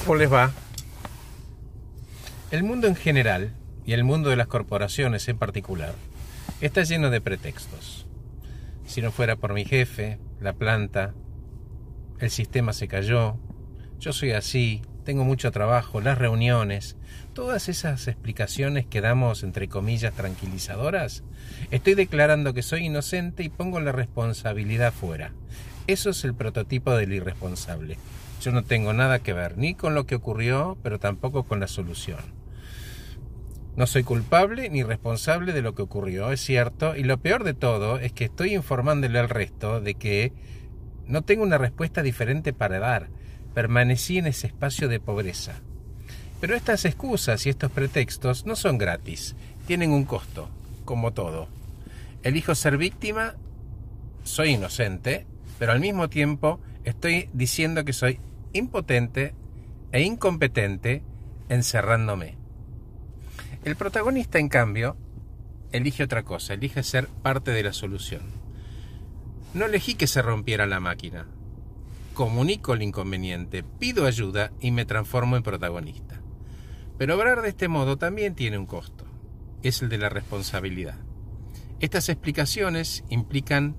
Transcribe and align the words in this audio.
¿Cómo 0.00 0.16
les 0.16 0.32
va? 0.32 0.50
El 2.50 2.62
mundo 2.62 2.88
en 2.88 2.96
general, 2.96 3.52
y 3.84 3.92
el 3.92 4.02
mundo 4.02 4.30
de 4.30 4.36
las 4.36 4.46
corporaciones 4.46 5.28
en 5.28 5.36
particular, 5.36 5.94
está 6.62 6.82
lleno 6.82 7.10
de 7.10 7.20
pretextos. 7.20 8.06
Si 8.86 9.02
no 9.02 9.12
fuera 9.12 9.36
por 9.36 9.52
mi 9.52 9.64
jefe, 9.64 10.18
la 10.40 10.54
planta, 10.54 11.14
el 12.18 12.30
sistema 12.30 12.72
se 12.72 12.88
cayó, 12.88 13.36
yo 13.98 14.12
soy 14.12 14.32
así, 14.32 14.82
tengo 15.04 15.24
mucho 15.24 15.52
trabajo, 15.52 16.00
las 16.00 16.18
reuniones, 16.18 16.96
todas 17.34 17.68
esas 17.68 18.08
explicaciones 18.08 18.86
que 18.86 19.02
damos 19.02 19.42
entre 19.42 19.68
comillas 19.68 20.14
tranquilizadoras, 20.14 21.24
estoy 21.70 21.94
declarando 21.94 22.54
que 22.54 22.62
soy 22.62 22.86
inocente 22.86 23.42
y 23.42 23.50
pongo 23.50 23.80
la 23.80 23.92
responsabilidad 23.92 24.92
fuera. 24.94 25.32
Eso 25.90 26.10
es 26.10 26.22
el 26.22 26.34
prototipo 26.34 26.92
del 26.92 27.12
irresponsable. 27.12 27.98
Yo 28.40 28.52
no 28.52 28.62
tengo 28.62 28.92
nada 28.92 29.18
que 29.18 29.32
ver 29.32 29.58
ni 29.58 29.74
con 29.74 29.92
lo 29.92 30.06
que 30.06 30.14
ocurrió, 30.14 30.78
pero 30.84 31.00
tampoco 31.00 31.42
con 31.42 31.58
la 31.58 31.66
solución. 31.66 32.20
No 33.74 33.88
soy 33.88 34.04
culpable 34.04 34.70
ni 34.70 34.84
responsable 34.84 35.52
de 35.52 35.62
lo 35.62 35.74
que 35.74 35.82
ocurrió, 35.82 36.30
es 36.30 36.40
cierto, 36.42 36.94
y 36.94 37.02
lo 37.02 37.18
peor 37.18 37.42
de 37.42 37.54
todo 37.54 37.98
es 37.98 38.12
que 38.12 38.26
estoy 38.26 38.54
informándole 38.54 39.18
al 39.18 39.28
resto 39.28 39.80
de 39.80 39.96
que 39.96 40.32
no 41.06 41.22
tengo 41.22 41.42
una 41.42 41.58
respuesta 41.58 42.04
diferente 42.04 42.52
para 42.52 42.78
dar. 42.78 43.08
Permanecí 43.52 44.18
en 44.18 44.28
ese 44.28 44.46
espacio 44.46 44.86
de 44.86 45.00
pobreza. 45.00 45.60
Pero 46.40 46.54
estas 46.54 46.84
excusas 46.84 47.44
y 47.46 47.50
estos 47.50 47.72
pretextos 47.72 48.46
no 48.46 48.54
son 48.54 48.78
gratis, 48.78 49.34
tienen 49.66 49.90
un 49.90 50.04
costo, 50.04 50.50
como 50.84 51.12
todo. 51.12 51.48
Elijo 52.22 52.54
ser 52.54 52.76
víctima, 52.76 53.34
soy 54.22 54.50
inocente, 54.50 55.26
pero 55.60 55.72
al 55.72 55.80
mismo 55.80 56.08
tiempo 56.08 56.58
estoy 56.84 57.28
diciendo 57.34 57.84
que 57.84 57.92
soy 57.92 58.18
impotente 58.54 59.34
e 59.92 60.00
incompetente 60.00 61.02
encerrándome. 61.50 62.38
El 63.66 63.76
protagonista, 63.76 64.38
en 64.38 64.48
cambio, 64.48 64.96
elige 65.70 66.02
otra 66.02 66.22
cosa, 66.22 66.54
elige 66.54 66.82
ser 66.82 67.08
parte 67.08 67.50
de 67.50 67.62
la 67.62 67.74
solución. 67.74 68.22
No 69.52 69.66
elegí 69.66 69.96
que 69.96 70.06
se 70.06 70.22
rompiera 70.22 70.64
la 70.64 70.80
máquina. 70.80 71.26
Comunico 72.14 72.72
el 72.72 72.80
inconveniente, 72.80 73.62
pido 73.62 74.06
ayuda 74.06 74.52
y 74.60 74.70
me 74.70 74.86
transformo 74.86 75.36
en 75.36 75.42
protagonista. 75.42 76.22
Pero 76.96 77.16
obrar 77.16 77.42
de 77.42 77.50
este 77.50 77.68
modo 77.68 77.98
también 77.98 78.34
tiene 78.34 78.56
un 78.56 78.64
costo. 78.64 79.04
Es 79.62 79.82
el 79.82 79.90
de 79.90 79.98
la 79.98 80.08
responsabilidad. 80.08 80.96
Estas 81.80 82.08
explicaciones 82.08 83.04
implican 83.10 83.76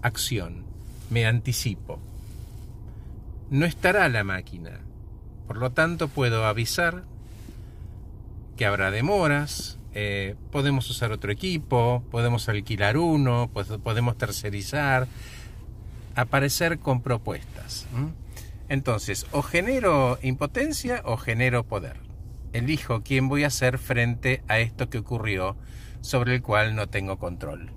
acción. 0.00 0.67
Me 1.10 1.26
anticipo 1.26 2.00
no 3.50 3.66
estará 3.66 4.08
la 4.08 4.24
máquina. 4.24 4.80
Por 5.46 5.56
lo 5.56 5.70
tanto, 5.70 6.08
puedo 6.08 6.44
avisar 6.44 7.04
que 8.56 8.66
habrá 8.66 8.90
demoras, 8.90 9.78
eh, 9.94 10.34
podemos 10.50 10.88
usar 10.90 11.12
otro 11.12 11.32
equipo, 11.32 12.02
podemos 12.10 12.48
alquilar 12.48 12.96
uno, 12.96 13.50
podemos 13.82 14.18
tercerizar, 14.18 15.06
aparecer 16.14 16.78
con 16.78 17.02
propuestas. 17.02 17.86
Entonces, 18.68 19.26
o 19.32 19.42
genero 19.42 20.18
impotencia 20.22 21.02
o 21.04 21.16
genero 21.16 21.64
poder. 21.64 21.96
Elijo 22.52 23.02
quién 23.02 23.28
voy 23.28 23.44
a 23.44 23.50
ser 23.50 23.78
frente 23.78 24.42
a 24.48 24.58
esto 24.58 24.90
que 24.90 24.98
ocurrió 24.98 25.56
sobre 26.00 26.34
el 26.34 26.42
cual 26.42 26.74
no 26.74 26.88
tengo 26.88 27.18
control. 27.18 27.70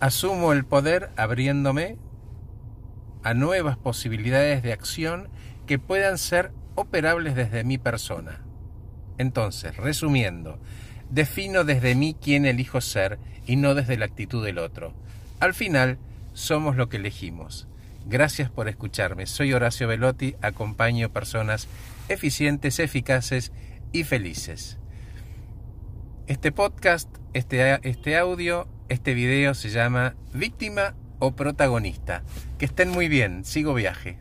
Asumo 0.00 0.52
el 0.52 0.64
poder 0.64 1.10
abriéndome 1.16 1.98
a 3.26 3.34
nuevas 3.34 3.76
posibilidades 3.76 4.62
de 4.62 4.72
acción 4.72 5.28
que 5.66 5.80
puedan 5.80 6.16
ser 6.16 6.52
operables 6.76 7.34
desde 7.34 7.64
mi 7.64 7.76
persona. 7.76 8.40
Entonces, 9.18 9.76
resumiendo, 9.76 10.60
defino 11.10 11.64
desde 11.64 11.96
mí 11.96 12.14
quién 12.22 12.46
elijo 12.46 12.80
ser 12.80 13.18
y 13.44 13.56
no 13.56 13.74
desde 13.74 13.96
la 13.96 14.04
actitud 14.04 14.44
del 14.44 14.58
otro. 14.58 14.94
Al 15.40 15.54
final, 15.54 15.98
somos 16.34 16.76
lo 16.76 16.88
que 16.88 16.98
elegimos. 16.98 17.66
Gracias 18.04 18.48
por 18.48 18.68
escucharme. 18.68 19.26
Soy 19.26 19.52
Horacio 19.52 19.88
Velotti, 19.88 20.36
acompaño 20.40 21.12
personas 21.12 21.66
eficientes, 22.08 22.78
eficaces 22.78 23.50
y 23.90 24.04
felices. 24.04 24.78
Este 26.28 26.52
podcast, 26.52 27.08
este, 27.32 27.80
este 27.82 28.16
audio, 28.18 28.68
este 28.88 29.14
video 29.14 29.54
se 29.54 29.70
llama 29.70 30.14
Víctima 30.32 30.94
o 31.18 31.32
protagonista. 31.32 32.22
Que 32.58 32.66
estén 32.66 32.90
muy 32.90 33.08
bien, 33.08 33.44
sigo 33.44 33.74
viaje. 33.74 34.18